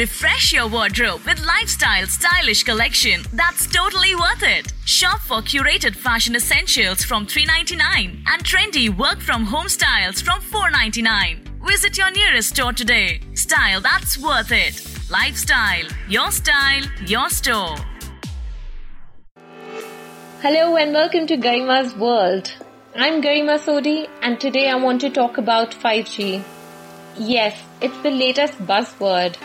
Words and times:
Refresh 0.00 0.54
your 0.54 0.66
wardrobe 0.66 1.20
with 1.26 1.44
lifestyle 1.44 2.06
stylish 2.06 2.62
collection 2.62 3.20
that's 3.34 3.66
totally 3.66 4.14
worth 4.14 4.42
it. 4.42 4.72
Shop 4.86 5.20
for 5.20 5.42
curated 5.42 5.94
fashion 5.94 6.34
essentials 6.34 7.04
from 7.04 7.26
399 7.26 8.24
and 8.26 8.42
trendy 8.42 8.88
work 8.88 9.20
from 9.20 9.44
home 9.44 9.68
styles 9.68 10.22
from 10.22 10.40
499. 10.40 11.44
Visit 11.66 11.98
your 11.98 12.10
nearest 12.12 12.48
store 12.48 12.72
today. 12.72 13.20
Style 13.34 13.82
that's 13.82 14.16
worth 14.16 14.52
it. 14.52 14.82
Lifestyle, 15.10 15.84
your 16.08 16.30
style, 16.30 16.84
your 17.04 17.28
store. 17.28 17.76
Hello 20.40 20.76
and 20.76 20.94
welcome 20.94 21.26
to 21.26 21.36
Garima's 21.36 21.94
World. 21.94 22.50
I'm 22.96 23.20
Garima 23.20 23.58
Sodi 23.58 24.08
and 24.22 24.40
today 24.40 24.70
I 24.70 24.76
want 24.76 25.02
to 25.02 25.10
talk 25.10 25.36
about 25.36 25.72
5G. 25.72 26.42
Yes, 27.18 27.62
it's 27.82 28.02
the 28.02 28.10
latest 28.10 28.54
buzzword. 28.60 29.36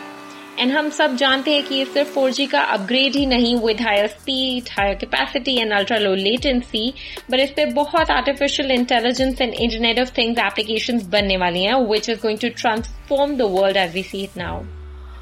And 0.58 0.72
हम 0.72 0.88
सब 0.90 1.16
जानते 1.16 1.54
हैं 1.54 1.62
कि 1.64 1.74
ये 1.74 1.84
सिर्फ़ 1.84 2.08
four 2.10 2.30
का 2.52 2.60
upgrade 2.74 3.16
ही 3.16 3.24
नहीं 3.26 3.54
with 3.56 3.80
higher 3.80 4.06
speed 4.08 4.68
higher 4.70 4.94
capacity 4.94 5.56
and 5.60 5.72
ultra 5.72 5.98
low 5.98 6.14
latency 6.16 6.92
but 7.30 7.40
इस 7.40 7.50
पे 7.50 7.64
बहुत 7.72 8.10
artificial 8.10 8.70
intelligence 8.70 9.40
and 9.40 9.54
internet 9.54 10.00
of 10.00 10.12
things 10.18 10.38
application 10.42 11.00
बनने 11.10 11.36
वाली 11.36 11.64
हैं 11.64 11.74
which 11.90 12.08
is 12.10 12.20
going 12.20 12.38
to 12.38 12.48
transform 12.60 13.36
the 13.36 13.50
world 13.50 13.76
as 13.76 13.94
we 13.94 14.02
see 14.02 14.22
it 14.24 14.36
now 14.38 14.62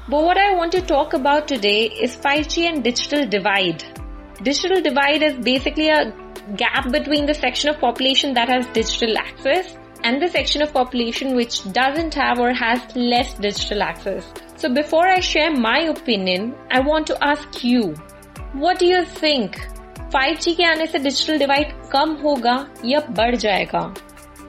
but 0.09 0.21
what 0.29 0.37
I 0.37 0.55
want 0.55 0.75
to 0.75 0.81
talk 0.87 1.15
about 1.15 1.47
today 1.49 1.77
is 2.03 2.17
five 2.23 2.43
G 2.45 2.63
and 2.63 2.81
digital 2.83 3.25
divide 3.29 3.83
digital 4.41 4.81
divide 4.81 5.23
is 5.23 5.37
basically 5.41 5.89
a 5.89 6.01
gap 6.55 6.87
between 6.89 7.25
the 7.25 7.33
section 7.35 7.69
of 7.69 7.79
population 7.81 8.33
that 8.33 8.49
has 8.49 8.73
digital 8.73 9.17
access 9.17 9.77
and 10.05 10.23
the 10.23 10.27
section 10.31 10.63
of 10.63 10.73
population 10.73 11.35
which 11.35 11.61
doesn't 11.69 12.17
have 12.17 12.41
or 12.41 12.53
has 12.55 12.99
less 12.99 13.37
digital 13.41 13.81
access 13.81 14.33
So 14.65 14.73
before 14.73 15.07
I 15.07 15.19
share 15.19 15.51
my 15.51 15.81
opinion, 15.81 16.55
I 16.71 16.79
want 16.79 17.05
to 17.07 17.23
ask 17.23 17.63
you, 17.63 17.93
what 18.53 18.79
do 18.79 18.87
you 18.87 19.01
think? 19.17 19.57
5G 20.13 20.55
के 20.57 20.63
आने 20.63 20.85
से 20.87 20.99
digital 20.99 21.37
divide 21.39 21.73
कम 21.91 22.13
होगा 22.23 22.55
या 22.85 22.99
बढ़ 23.17 23.35
जाएगा 23.35 23.81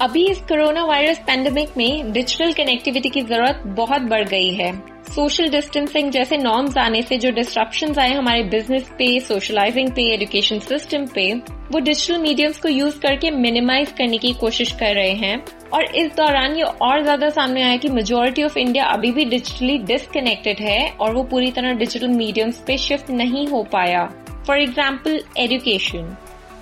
अभी 0.03 0.25
इस 0.31 0.41
corona 0.49 0.85
virus 0.85 1.19
pandemic 1.27 1.77
में 1.77 2.13
डिजिटल 2.13 2.53
कनेक्टिविटी 2.53 3.09
की 3.09 3.23
ज़रूरत 3.23 3.63
बहुत 3.77 4.03
बढ़ 4.13 4.29
गई 4.29 4.53
है 4.55 4.73
सोशल 5.07 5.49
डिस्टेंसिंग 5.49 6.11
जैसे 6.11 6.37
नॉर्म्स 6.37 6.77
आने 6.79 7.01
से 7.03 7.17
जो 7.19 7.31
डिस्ट्रप्शन 7.33 7.95
आए 8.01 8.13
हमारे 8.13 8.43
बिज़नेस 8.45 8.89
पे 8.99 9.09
सोशलाइजिंग 9.21 9.91
पे 9.91 10.03
एजुकेशन 10.15 10.59
सिस्टम 10.61 11.07
पे, 11.15 11.33
वो 11.73 11.79
डिजिटल 11.79 12.19
मीडियम्स 12.21 12.59
को 12.61 12.69
यूज़ 12.69 12.99
करके 13.01 13.31
मिनिमाइज 13.31 13.93
करने 13.99 14.19
की 14.19 14.33
कोशिश 14.41 14.73
कर 14.73 14.95
रहे 14.95 15.15
हैं। 15.15 15.45
और 15.73 15.85
इस 15.97 16.13
दौरान 16.17 16.57
ये 16.57 16.63
और 16.63 17.03
ज़्यादा 17.03 17.29
सामने 17.31 17.63
आया 17.63 17.77
कि 17.77 17.89
मेजोरिटी 17.89 18.43
ऑफ़ 18.43 18.59
इंडिया 18.59 18.85
अभी 18.87 19.13
भी 19.13 19.25
डिजिटली 19.25 19.79
डिसकनेक्टेड 19.87 20.61
है 20.61 20.89
और 20.91 21.15
वो 21.15 21.23
पूरी 21.31 21.51
तरह 21.51 21.73
डिजिटल 21.75 22.09
मीडियम्स 22.11 22.63
पे 22.67 22.79
शिफ्ट 22.79 23.11
नहीं 23.13 23.47
हो 23.49 23.63
पाया। 23.73 24.05
For 24.47 24.61
example 24.61 25.21
education 25.39 26.17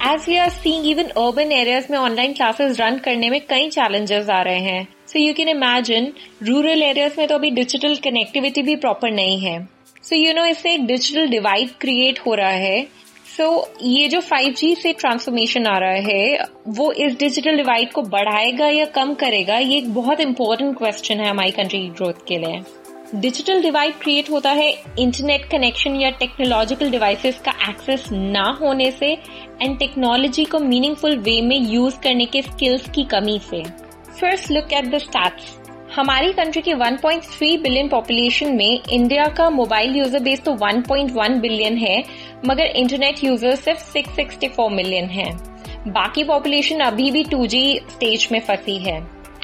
as 0.05 0.25
we 0.29 0.37
are 0.37 0.49
seeing 0.53 0.87
even 0.87 1.09
urban 1.19 1.53
areas 1.53 1.87
में 1.91 1.99
ऑनलाइन 1.99 2.33
क्लासेस 2.33 2.81
रन 2.81 2.99
करने 3.05 3.31
में 3.31 3.41
कई 3.41 3.69
चैलेंजेस 3.71 4.29
आ 4.31 4.43
रहे 4.43 4.61
हैं। 4.61 4.87
So 5.09 5.19
you 5.19 5.33
can 5.35 5.49
imagine 5.49 6.13
rural 6.43 6.83
areas 6.83 7.15
में 7.19 7.27
तो 7.29 7.35
अभी 7.35 7.51
डिजिटल 7.51 7.95
कनेक्टिविटी 8.05 8.63
भी 8.63 8.77
प्रॉपर 8.77 9.11
नहीं 9.11 9.39
है। 9.39 9.59
सो 10.05 10.17
यू 10.17 10.33
नो 10.35 10.45
इससे 10.47 10.73
एक 10.75 10.87
डिजिटल 10.87 11.29
डिवाइड 11.29 11.71
क्रिएट 11.81 12.19
हो 12.27 12.35
रहा 12.35 12.49
है। 12.49 12.83
सो 13.37 13.45
so, 13.45 13.83
ये 13.83 14.09
जो 14.09 14.21
5G 14.23 14.75
से 14.77 14.93
ट्रांसफॉर्मेशन 14.93 15.67
आ 15.67 15.77
रहा 15.79 16.01
है 16.03 16.47
वो 16.69 16.91
इस 17.05 17.19
डिजिटल 17.19 17.57
डिवाइड 17.57 17.93
को 17.93 18.03
बढ़ाएगा 18.03 18.67
या 18.69 18.85
कम 18.95 19.15
करेगा 19.15 19.59
ये 19.59 19.79
एक 19.79 19.93
बहुत 19.95 20.21
इंपॉर्टेंट 20.21 20.77
क्वेश्चन 20.79 21.21
है 21.21 21.29
हमारी 21.31 21.51
कंट्री 21.51 21.79
की 21.79 21.89
ग्रोथ 21.91 22.27
के 22.29 22.39
लिए। 22.39 22.61
डिजिटल 23.15 23.63
डिवाइड 23.63 23.95
क्रिएट 23.95 24.31
होता 24.31 24.51
है 24.53 24.71
इंटरनेट 24.99 25.45
कनेक्शन 25.51 25.97
या 25.97 26.11
टेक्नोलॉजिकल 26.21 26.91
डिवाइसेस 26.91 27.41
का 27.45 27.53
एक्सेस 27.71 28.09
ना 28.13 28.45
होने 28.61 28.91
से 28.91 29.13
एंड 29.63 29.79
टेक्नोलॉजी 29.79 30.45
को 30.45 30.59
मीनिंगफुल 30.59 31.17
वे 31.19 31.41
में 31.43 31.59
यूज़ 31.63 31.99
करने 31.99 32.27
के 32.27 32.43
स्किल्स 32.43 32.89
की 32.91 33.05
कमी 33.11 33.39
से। 33.51 33.63
First 34.21 34.51
look 34.51 34.73
at 34.73 34.91
the 34.91 34.99
stats 34.99 35.59
हमारी 35.95 36.33
कंट्री 36.33 36.61
की 36.63 36.73
1.3 36.75 37.63
बिलियन 37.63 37.89
पॉपुलेशन 37.89 38.55
में 38.57 38.81
इंडिया 38.93 39.25
का 39.37 39.49
मोबाइल 39.51 39.97
यूज़र 39.97 40.21
बेस 40.23 40.43
तो 40.45 40.53
1.1 40.59 41.41
बिलियन 41.41 41.77
है, 41.77 42.03
मगर 42.47 42.67
इंटरनेट 42.77 43.23
यूज़र 43.25 43.55
सिर्फ़ 43.57 43.93
664 43.93 44.69
मिलियन 44.71 45.09
है। 45.09 45.31
बाकी 45.89 46.25
पॉपुलेशन 46.25 46.81
अभी 46.81 47.11
भी 47.11 47.25
2G 47.25 47.63
स्टेज 47.91 48.29
में 48.33 48.41
फंसी 48.41 48.79
है। 48.79 48.97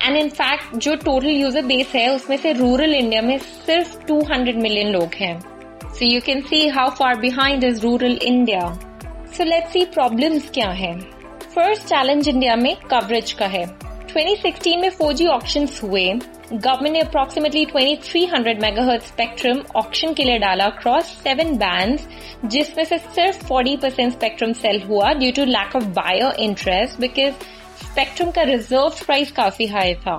एंड 0.02 0.16
इन 0.16 0.28
फैक्ट 0.30 0.76
जो 0.76 0.94
टोटल 0.96 1.28
यूज़र 1.28 1.64
बेस 1.64 1.92
है, 1.94 2.08
उसमें 2.08 2.36
से 2.36 2.52
रूरल 2.52 2.94
इंडिया 2.94 3.22
में 3.22 3.36
सिर्फ़ 3.38 3.96
200 4.06 4.56
मिलियन 4.56 4.88
लोग 4.88 5.14
हैं। 5.14 5.38
So 5.82 6.04
you 6.04 6.20
can 6.20 6.40
see 6.42 6.66
how 6.68 6.90
far 6.92 7.18
behind 7.20 7.64
is 7.64 7.80
rural 7.82 8.18
India 8.22 8.66
so 9.36 9.44
let's 9.44 9.72
see 9.72 9.84
problems 9.94 10.50
क्या 10.50 10.70
है। 10.72 10.98
फ़र्स्ट 11.54 11.82
चैलेंज 11.84 12.28
इंडिया 12.28 12.56
में 12.56 12.74
कवरेज 12.90 13.32
का 13.32 13.46
है। 13.48 13.64
2016 14.10 14.76
में 14.76 14.88
4G 14.90 15.26
ऑप्शंस 15.26 15.82
हुए। 15.82 16.04
गवर्नमेंट 16.52 16.92
ने 16.92 17.00
अप्रोक्सीमेटली 17.00 17.64
2300 17.66 18.62
मेगाहर्ट्ज 18.62 19.04
स्पेक्ट्रम 19.06 19.60
ऑप्शन 19.76 20.14
के 20.14 20.24
लिए 20.24 20.38
डाला 20.38 20.68
क्रॉस 20.80 21.04
सेवन 21.24 21.56
बैंड्स 21.56 22.08
जिसमें 22.44 22.84
से 22.84 22.98
सिर्फ़ 22.98 23.44
40 23.46 23.76
परसेंट 23.76 24.12
स्पेक्ट्रम 24.12 24.52
सेल 24.52 24.82
हुआ 24.82 25.12
due 25.12 25.32
to 25.32 25.44
lack 25.44 25.76
of 25.76 25.84
buyer 25.98 26.40
interest 26.40 27.00
because 27.00 27.34
spectrum 27.84 28.30
का 28.30 28.42
रिज़र्व 28.42 28.88
प्राइस 29.06 29.32
काफ़ी 29.32 29.66
हाई 29.66 29.94
था। 29.94 30.18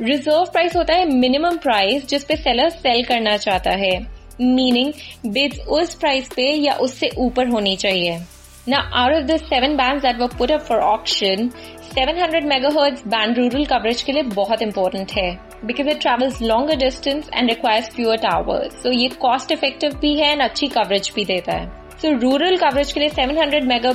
रिज़र्व 0.00 0.44
प्राइस 0.44 0.76
होता 0.76 0.94
है 0.94 1.04
मिनिमम 1.04 1.56
प्राइस 1.56 2.06
जिस 2.08 2.24
पे 2.24 2.36
सेलर 2.36 2.68
सेल 2.68 3.04
करना 3.04 3.36
चाहता 3.36 3.70
है। 3.70 3.98
मीनिंग 4.40 4.92
बिड्स 5.26 5.58
उस 5.68 5.94
प्राइस 5.94 6.28
पे 6.28 6.42
या 6.42 6.74
उससे 6.74 7.10
ऊपर 7.18 7.48
होनी 7.48 7.76
चाहिए। 7.76 8.18
Now, 8.66 8.88
out 8.92 9.12
of 9.12 9.26
the 9.26 9.38
seven 9.40 9.76
bands 9.76 10.02
that 10.02 10.18
were 10.18 10.28
put 10.28 10.50
up 10.50 10.62
for 10.62 10.82
auction, 10.82 11.50
700 11.90 12.44
megahertz 12.44 13.02
band 13.10 13.38
rural 13.38 13.64
coverage 13.66 14.02
के 14.02 14.12
लिए 14.12 14.22
बहुत 14.34 14.62
important 14.62 15.12
है 15.12 15.28
because 15.66 15.86
it 15.86 16.00
travels 16.00 16.40
longer 16.42 16.76
distance 16.76 17.30
and 17.32 17.48
requires 17.48 17.88
fewer 17.88 18.16
towers. 18.18 18.74
So 18.82 18.92
ये 18.92 19.08
cost 19.24 19.54
effective 19.56 19.94
भी 20.00 20.14
है 20.18 20.32
and 20.32 20.42
अच्छी 20.42 20.68
coverage 20.68 21.10
भी 21.14 21.24
देता 21.24 21.52
है 21.52 21.78
सो 22.02 22.10
रूरल 22.18 22.56
कवरेज 22.56 22.92
के 22.92 23.00
लिए 23.00 23.08
700 23.10 23.62
मेगा 23.68 23.92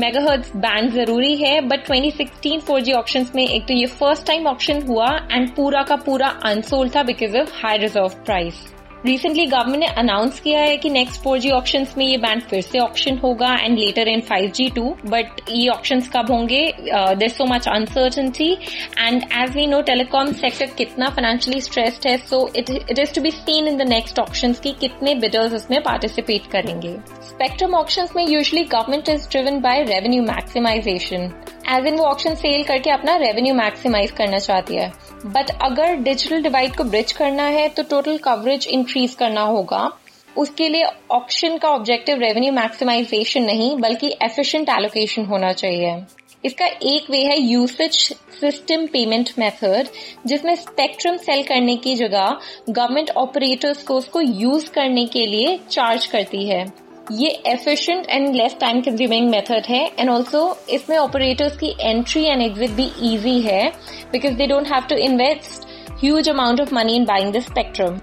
मेगाहर्ट्ज 0.00 0.50
बैंड 0.56 0.90
ज़रूरी 0.92 1.34
है 1.36 1.60
बट 1.68 1.86
2016 1.86 2.60
4G 2.62 2.92
ऑप्शंस 2.94 3.32
में 3.34 3.42
एक 3.44 3.66
तो 3.68 3.74
ये 3.74 3.86
फ़र्स्ट 4.00 4.26
टाइम 4.26 4.46
ऑप्शन 4.46 4.82
हुआ 4.88 5.06
एंड 5.32 5.48
पूरा 5.56 5.82
का 5.90 5.96
पूरा 6.06 6.28
अनसोल्ड 6.46 6.94
था 6.96 7.02
because 7.10 7.36
of 7.38 7.52
high 7.62 7.78
reserve 7.78 8.08
price 8.26 8.64
recently 9.06 9.44
government 9.46 9.80
ने 9.80 9.86
अनाउंस 9.98 10.40
किया 10.40 10.60
है 10.60 10.76
कि 10.76 10.90
नेक्स्ट 10.90 11.22
फोर 11.22 11.38
जी 11.38 11.50
ऑप्शन 11.50 11.86
में 11.98 12.04
ये 12.06 12.16
बैंड 12.18 12.42
फिर 12.50 12.60
से 12.62 12.78
ऑप्शन 12.78 13.18
होगा 13.18 13.52
and 13.54 13.78
later 13.78 14.08
in 14.08 14.20
five 14.28 14.50
G 14.56 14.68
too 14.76 14.94
but 15.06 15.40
ये 15.50 15.68
ऑप्शन 15.68 16.00
कब 16.14 16.30
होंगे? 16.30 16.60
There 16.82 17.28
so 17.28 17.44
much 17.46 17.68
uncertainty 17.68 18.50
and 18.98 19.22
as 19.22 19.56
we 19.56 19.66
know 19.66 19.80
telecom 19.82 20.32
sector 20.34 20.66
कितना 20.78 21.08
फाइनेंशियली 21.10 21.60
स्ट्रेस्ड 21.60 22.06
है 22.08 22.16
so 22.18 22.46
it 22.56 22.70
it 22.70 22.98
is 22.98 23.14
to 23.14 23.22
be 23.22 23.30
seen 23.30 23.68
in 23.68 23.76
the 23.76 23.88
next 23.88 24.18
auction 24.18 24.52
की 24.62 24.72
कितने 24.80 25.14
bidders 25.16 25.52
उसमें 25.54 25.80
participate 25.82 26.46
करेंगे. 26.52 26.96
Spectrum 27.28 27.74
auction 27.74 28.08
में 28.16 28.26
usually 28.28 28.62
government 28.66 29.08
is 29.08 29.28
driven 29.30 29.60
by 29.60 29.82
revenue 29.84 30.22
maximisation 30.22 31.30
as 31.70 31.86
in 31.86 31.96
वो 31.96 32.04
auction 32.04 32.34
cell 32.36 32.62
करके 32.64 32.90
अपना 32.90 33.16
रेवेन्यू 33.18 33.54
मैक्सिमाइज 33.54 34.10
करना 34.18 34.38
चाहती 34.38 34.76
है. 34.76 34.92
बट 35.24 35.50
अगर 35.62 35.94
डिजिटल 35.96 36.42
डिवाइड 36.42 36.76
को 36.76 36.84
ब्रिज 36.84 37.12
करना 37.12 37.42
है 37.44 37.68
तो 37.68 37.82
टोटल 37.82 38.18
कवरेज 38.18 38.66
इंक्रीज 38.68 39.14
करना 39.14 39.42
होगा। 39.42 39.90
उसके 40.36 40.68
लिए 40.68 40.84
ऑप्शन 41.10 41.56
का 41.58 41.68
ऑब्जेक्टिव 41.68 42.18
रेवेन्यू 42.18 42.52
मैक्सिमाइजेशन 42.52 43.42
नहीं, 43.42 43.76
बल्कि 43.76 44.14
एफिशिएंट 44.22 44.68
एलोकेशन 44.68 45.24
होना 45.24 45.52
चाहिए। 45.52 45.96
इसका 46.44 46.66
एक 46.66 47.10
वे 47.10 47.18
है 47.18 47.38
यूसेज 47.40 47.92
सिस्टम 48.40 48.86
पेमेंट 48.86 49.30
मेथड 49.38 49.88
जिसमें 50.26 50.54
स्पेक्ट्रम 50.54 51.16
सेल 51.18 51.42
करने 51.42 51.76
की 51.76 51.94
जगह 51.94 52.36
गवर्नमेंट 52.68 53.10
ऑपरेटर्स 53.16 53.82
को 53.82 53.94
उसको 53.94 54.20
यूज़ 54.20 54.70
करने 54.70 55.06
के 55.06 55.26
लिए 55.26 55.58
चार्ज 55.70 56.06
करती 56.06 56.48
है। 56.48 56.64
ये 57.12 57.28
efficient 57.46 58.06
and 58.08 58.34
less 58.34 58.56
time 58.60 58.80
consuming 58.82 59.28
method 59.30 59.66
है 59.68 59.82
एंड 59.98 60.08
ऑल्सो 60.10 60.40
इसमें 60.70 60.96
ऑपरेटर्स 60.98 61.56
की 61.56 61.68
एंट्री 61.80 62.24
एंड 62.24 62.42
एग्जिट 62.42 62.70
भी 62.70 62.84
इजी 63.10 63.40
है 63.40 63.68
because 64.12 64.34
they 64.34 64.46
don't 64.46 64.66
have 64.66 64.86
to 64.90 64.96
invest 65.02 65.66
huge 66.00 66.28
amount 66.28 66.60
of 66.60 66.74
money 66.74 66.96
in 66.96 67.04
buying 67.04 67.32
the 67.32 67.40
spectrum 67.40 68.00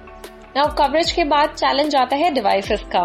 now 0.56 0.74
coverage 0.78 1.12
के 1.12 1.24
बाद 1.24 1.50
चैलेंज 1.50 1.96
आता 1.96 2.16
है 2.16 2.32
डिवाइसेस 2.34 2.84
का. 2.94 3.04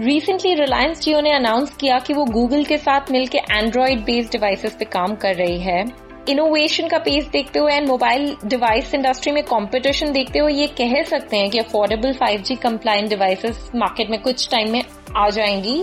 रिसेंटली 0.00 0.54
रिलायंस 0.54 1.00
जियो 1.00 1.20
ने 1.20 1.32
अनाउंस 1.32 1.76
किया 1.80 1.98
कि 1.98 2.14
वो 2.14 2.24
गूगल 2.24 2.64
के 2.64 2.78
साथ 2.78 3.12
मिलकर 3.12 3.52
एंड्रॉइड 3.52 4.00
बेस्ड 4.04 4.32
डिवाइसेस 4.32 4.76
पे 4.78 4.84
काम 4.84 5.14
कर 5.14 5.34
रही 5.34 5.58
है. 5.60 5.84
इनोवेशन 6.28 6.88
का 6.88 6.98
पेस 6.98 7.28
देखते 7.28 7.58
हुए 7.58 7.72
एंड 7.72 7.88
मोबाइल 7.88 8.36
डिवाइस 8.44 8.94
इंडस्ट्री 8.94 9.32
में 9.32 9.42
कंपटीशन 9.42 10.12
देखते 10.12 10.38
हुए 10.38 10.52
ये 10.52 10.66
कह 10.66 11.02
सकते 11.02 11.36
हैं 11.36 11.50
कि 11.50 11.58
affordable 11.58 12.12
5G 12.12 12.42
G 12.42 12.54
compliant 12.54 13.08
devices 13.08 13.70
market 13.74 14.10
में 14.10 14.22
कुछ 14.22 14.48
टाइम 14.50 14.72
में 14.72 14.84
आ 15.16 15.28
जाएँगी। 15.30 15.80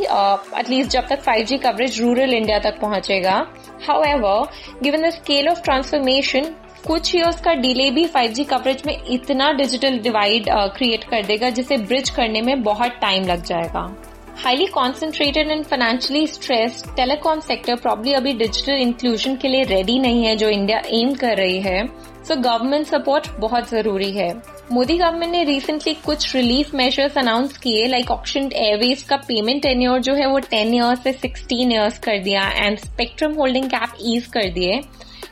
एटलीस्ट 0.59 0.89
uh, 0.89 0.93
जब 0.93 1.07
तक 1.07 1.23
5G 1.23 1.61
कवरेज 1.63 2.01
रूरल 2.01 2.33
इंडिया 2.33 2.59
तक 2.59 2.79
पहुंचेगा। 2.79 3.47
However 4.03 4.47
given 4.83 5.01
the 5.01 5.09
scale 5.09 5.47
of 5.47 5.61
transformation 5.61 6.55
कुछ 6.87 7.15
ईयर्स 7.15 7.41
का 7.41 7.53
डिले 7.53 7.91
भी 7.91 8.07
5G 8.07 8.45
कवरेज 8.45 8.83
में 8.85 9.03
इतना 9.09 9.51
डिजिटल 9.51 9.99
डिवाइड 9.99 10.45
क्रिएट 10.49 11.03
कर 11.03 11.25
देगा 11.25 11.49
जिसे 11.49 11.77
ब्रिज 11.77 12.09
करने 12.09 12.41
में 12.41 12.63
बहुत 12.63 12.91
टाइम 12.91 13.23
लग 13.23 13.43
जाएगा। 13.43 14.12
Highly 14.35 14.65
concentrated 14.65 15.51
and 15.51 15.63
financially 15.65 16.27
stress 16.27 16.83
telecom 16.95 17.39
sector 17.39 17.75
probably 17.75 18.13
अभी 18.13 18.33
डिजिटल 18.33 18.73
इंक्लूजन 18.73 19.35
के 19.35 19.47
लिए 19.47 19.63
रेडी 19.63 19.97
नहीं 19.99 20.23
है 20.25 20.35
जो 20.35 20.49
इंडिया 20.49 20.81
एम 20.91 21.13
कर 21.13 21.37
रही 21.37 21.59
है। 21.61 21.85
सो 22.23 22.35
गवर्नमेंट 22.35 22.85
सपोर्ट 22.87 23.27
बहुत 23.39 23.69
ज़रूरी 23.69 24.11
है। 24.11 24.31
मोदी 24.71 24.97
गवर्नमेंट 24.97 25.31
ने 25.31 25.43
रिसेंटली 25.43 25.93
कुछ 26.05 26.35
रिलीफ 26.35 26.73
मेजर्स 26.75 27.17
अनाउंस 27.17 27.57
किए 27.57 27.87
लाइक 27.87 28.11
ऑक्शन 28.11 28.49
एयरवेज 28.55 29.03
का 29.03 29.17
पेमेंट 29.17 29.61
टेन्योर 29.63 29.99
जो 29.99 30.13
है 30.13 30.25
वो 30.25 30.39
10 30.39 30.73
इयर्स 30.73 31.03
से 31.03 31.13
सिक्सटीन 31.13 31.71
ईयर्स 31.71 31.99
कर 31.99 32.19
दिया 32.19 32.49
and 32.55 32.77
spectrum 32.79 33.33
holding 33.33 33.65
cap 33.65 33.97
ease 34.01 34.27
कर 34.27 34.49
दिए। 34.49 34.81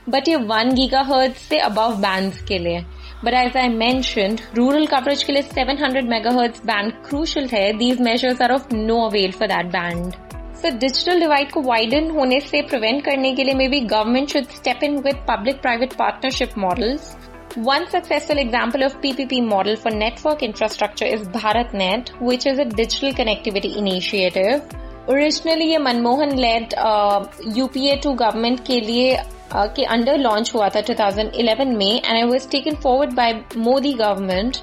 बट 0.09 0.27
ये 0.27 0.35
वन 0.35 0.73
गीगा 0.73 1.03
से 1.39 1.57
अबव 1.59 1.95
बैंड 1.97 2.33
के 2.47 2.57
लिए। 2.59 2.79
But 3.23 3.33
as 3.33 3.57
I 3.57 3.69
mention 3.69 4.37
rural 4.55 4.85
coverage 4.85 5.23
के 5.23 5.33
लिए 5.33 5.43
700 5.43 6.03
मेगाहर्ट्ज 6.09 6.59
बैंड 6.65 6.91
क्रूशल 7.07 7.47
है. 7.53 7.71
These 7.77 8.01
measures 8.01 8.41
are 8.41 8.51
of 8.51 8.75
no 8.75 9.01
avail 9.07 9.31
for 9.31 9.47
that 9.47 9.71
band 9.71 10.13
so 10.61 10.77
digital 10.77 11.19
divide 11.19 11.51
को 11.51 11.61
वाइडन 11.61 12.09
होने 12.11 12.39
से 12.39 12.61
प्रिवेंट 12.61 13.03
करने 13.05 13.33
के 13.35 13.43
लिए 13.43 13.53
maybe 13.67 13.79
government 13.79 14.29
should 14.29 14.55
step 14.55 14.83
in 14.83 14.97
with 15.05 15.25
public 15.29 15.61
private 15.61 15.93
partnership 15.93 16.57
models 16.57 17.15
One 17.57 17.85
successful 17.89 18.37
example 18.37 18.81
of 18.81 18.93
PPP 19.01 19.45
model 19.45 19.75
for 19.75 19.91
network 19.91 20.41
infrastructure 20.41 21.03
is 21.05 21.27
BharatNet, 21.27 22.11
which 22.21 22.45
is 22.45 22.59
a 22.59 22.63
digital 22.63 23.11
connectivity 23.11 23.75
initiative. 23.75 24.61
Originally 25.09 25.67
ये 25.71 25.77
Manmohan 25.77 26.31
led 26.37 26.73
uh, 26.75 27.25
UPA 27.57 27.97
two 28.03 28.13
government 28.13 28.59
के 28.67 28.79
लिए 28.79 29.17
के 29.53 29.83
under 29.85 30.17
launch 30.17 30.51
हुआ 30.55 30.69
था 30.69 30.81
2011 30.81 31.75
में 31.75 32.01
and 32.05 32.15
I 32.15 32.23
was 32.23 32.49
taken 32.51 32.75
forward 32.75 33.13
by 33.13 33.33
Modi 33.57 33.93
government 33.93 34.57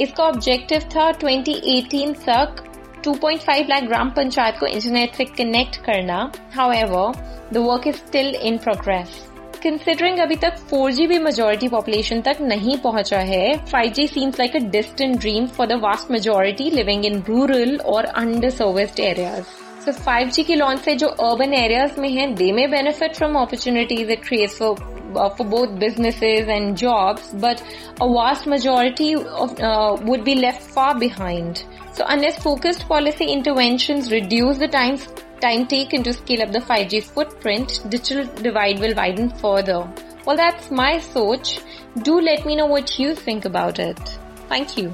इसका 0.00 0.24
objective 0.24 0.88
था 0.96 1.10
2018 1.18 2.14
तक 2.26 2.62
2.5 3.06 3.68
लाख 3.68 3.82
ग्राम 3.82 4.10
पंचायत 4.10 4.58
को 4.60 4.66
इंटरनेट 4.66 5.14
से 5.14 5.24
कनेक्ट 5.24 5.76
करना. 5.76 6.18
However 6.72 7.12
the 7.52 7.66
work 7.66 7.86
is 7.86 7.96
still 7.96 8.34
in 8.34 8.58
progress 8.58 9.22
considering 9.64 10.18
अभी 10.18 10.36
तक 10.36 10.56
4G 10.70 11.06
भी 11.08 11.18
मेजोरिटी 11.18 11.68
पॉपुलेशन 11.68 12.20
तक 12.20 12.40
नहीं 12.42 12.76
पहुँचा 12.78 13.18
है 13.24 13.44
5G 13.66 14.08
seems 14.08 14.38
like 14.40 14.56
a 14.56 14.64
distant 14.70 15.18
dream 15.20 15.46
for 15.48 15.66
the 15.66 15.80
vast 15.82 16.10
majority 16.10 16.70
living 16.70 17.04
in 17.04 17.22
rural 17.28 17.76
or 17.86 18.04
underserviced 18.52 19.00
areas 19.00 19.63
So 19.85 19.93
5G 20.05 20.43
की 20.45 20.55
लॉन्च 20.55 20.81
से 20.85 20.95
जो 21.01 21.07
अर्बन 21.07 21.53
एरियाज 21.53 21.97
में 21.99 22.09
हैं 22.09 22.35
they 22.35 22.51
may 22.51 22.67
benefit 22.77 23.19
from 23.19 23.37
opportunities 23.43 24.09
it 24.15 24.25
creates 24.29 24.57
for 24.61 24.75
uh, 25.15 25.29
for 25.29 25.45
both 25.45 25.77
businesses 25.79 26.47
and 26.47 26.77
jobs, 26.77 27.29
but 27.33 27.63
a 28.01 28.13
vast 28.13 28.45
majority 28.45 29.15
of, 29.15 29.59
uh, 29.59 29.97
would 30.01 30.23
be 30.23 30.35
left 30.35 30.61
far 30.61 30.97
behind. 30.97 31.63
So 31.93 32.05
unless 32.07 32.41
focused 32.41 32.87
policy 32.87 33.25
interventions 33.25 34.11
reduce 34.11 34.57
the 34.57 34.67
time 34.67 34.97
time 35.41 35.65
taken 35.67 36.03
to 36.03 36.13
scale 36.13 36.41
up 36.43 36.51
the 36.51 36.59
5G 36.59 37.03
footprint, 37.03 37.81
digital 37.89 38.25
divide 38.43 38.79
will 38.79 38.93
widen 38.93 39.29
further. 39.29 39.87
Well, 40.25 40.35
that's 40.35 40.69
my 40.69 40.99
soch. 40.99 41.59
Do 42.03 42.19
let 42.19 42.45
me 42.45 42.55
know 42.55 42.65
what 42.65 42.99
you 42.99 43.15
think 43.15 43.45
about 43.45 43.79
it. 43.79 43.99
Thank 44.49 44.77
you. 44.77 44.93